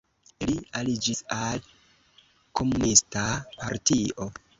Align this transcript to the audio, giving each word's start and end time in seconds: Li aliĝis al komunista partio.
Li 0.49 0.53
aliĝis 0.79 1.19
al 1.39 1.61
komunista 2.61 3.27
partio. 3.61 4.27